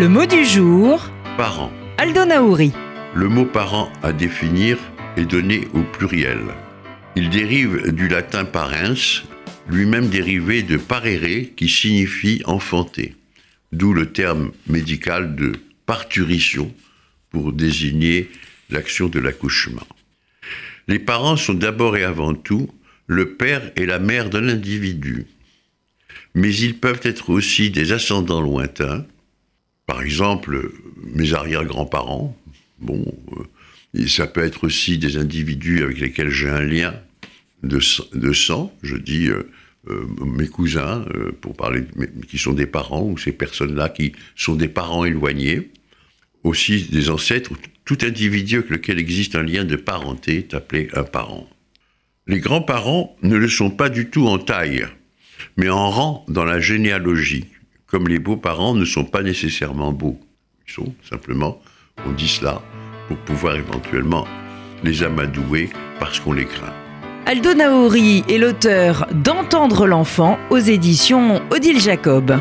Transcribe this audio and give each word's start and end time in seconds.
Le 0.00 0.08
mot 0.08 0.24
du 0.24 0.46
jour, 0.46 1.10
Parent. 1.36 1.70
Aldo 1.98 2.24
Naouri. 2.24 2.72
Le 3.14 3.28
mot 3.28 3.44
parent 3.44 3.92
à 4.02 4.14
définir 4.14 4.78
est 5.18 5.26
donné 5.26 5.68
au 5.74 5.82
pluriel. 5.82 6.40
Il 7.16 7.28
dérive 7.28 7.92
du 7.92 8.08
latin 8.08 8.46
parens, 8.46 9.24
lui-même 9.68 10.08
dérivé 10.08 10.62
de 10.62 10.78
parere 10.78 11.54
qui 11.54 11.68
signifie 11.68 12.40
enfanter, 12.46 13.14
d'où 13.72 13.92
le 13.92 14.10
terme 14.10 14.52
médical 14.68 15.36
de 15.36 15.52
parturition 15.84 16.72
pour 17.28 17.52
désigner 17.52 18.30
l'action 18.70 19.08
de 19.08 19.20
l'accouchement. 19.20 19.86
Les 20.88 20.98
parents 20.98 21.36
sont 21.36 21.52
d'abord 21.52 21.98
et 21.98 22.04
avant 22.04 22.32
tout 22.32 22.70
le 23.06 23.34
père 23.34 23.70
et 23.76 23.84
la 23.84 23.98
mère 23.98 24.30
d'un 24.30 24.48
individu, 24.48 25.26
mais 26.34 26.56
ils 26.56 26.78
peuvent 26.78 27.02
être 27.02 27.28
aussi 27.28 27.68
des 27.70 27.92
ascendants 27.92 28.40
lointains, 28.40 29.04
par 29.90 30.02
exemple, 30.02 30.70
mes 31.02 31.34
arrière-grands-parents, 31.34 32.38
bon, 32.78 33.04
euh, 33.96 34.06
ça 34.06 34.28
peut 34.28 34.44
être 34.44 34.62
aussi 34.62 34.98
des 34.98 35.16
individus 35.16 35.82
avec 35.82 35.98
lesquels 35.98 36.30
j'ai 36.30 36.48
un 36.48 36.62
lien 36.62 36.94
de, 37.64 37.80
sang, 37.80 38.72
je 38.84 38.94
dis 38.94 39.26
euh, 39.26 39.50
euh, 39.88 40.06
mes 40.24 40.46
cousins, 40.46 41.04
pour 41.40 41.56
parler, 41.56 41.82
qui 42.28 42.38
sont 42.38 42.52
des 42.52 42.66
parents, 42.66 43.02
ou 43.02 43.18
ces 43.18 43.32
personnes-là 43.32 43.88
qui 43.88 44.12
sont 44.36 44.54
des 44.54 44.68
parents 44.68 45.04
éloignés, 45.04 45.72
aussi 46.44 46.84
des 46.84 47.10
ancêtres, 47.10 47.50
tout 47.84 47.98
individu 48.02 48.58
avec 48.58 48.70
lequel 48.70 49.00
existe 49.00 49.34
un 49.34 49.42
lien 49.42 49.64
de 49.64 49.74
parenté 49.74 50.36
est 50.36 50.54
appelé 50.54 50.88
un 50.92 51.02
parent. 51.02 51.50
Les 52.28 52.38
grands-parents 52.38 53.16
ne 53.24 53.34
le 53.34 53.48
sont 53.48 53.70
pas 53.70 53.88
du 53.88 54.08
tout 54.08 54.28
en 54.28 54.38
taille, 54.38 54.86
mais 55.56 55.68
en 55.68 55.90
rang 55.90 56.24
dans 56.28 56.44
la 56.44 56.60
généalogie, 56.60 57.46
comme 57.90 58.08
les 58.08 58.18
beaux-parents 58.18 58.74
ne 58.74 58.84
sont 58.84 59.04
pas 59.04 59.22
nécessairement 59.22 59.92
beaux. 59.92 60.18
Ils 60.68 60.72
sont 60.72 60.94
simplement, 61.08 61.60
on 62.06 62.12
dit 62.12 62.28
cela, 62.28 62.62
pour 63.08 63.16
pouvoir 63.18 63.56
éventuellement 63.56 64.26
les 64.84 65.02
amadouer 65.02 65.70
parce 65.98 66.20
qu'on 66.20 66.32
les 66.32 66.46
craint. 66.46 66.72
Aldo 67.26 67.54
Naouri 67.54 68.24
est 68.28 68.38
l'auteur 68.38 69.06
d'Entendre 69.12 69.86
l'enfant 69.86 70.38
aux 70.50 70.58
éditions 70.58 71.42
Odile 71.50 71.80
Jacob. 71.80 72.40